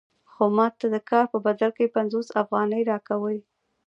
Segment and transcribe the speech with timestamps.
[0.31, 3.39] خو ماته د کار په بدل کې پنځوس افغانۍ راکوي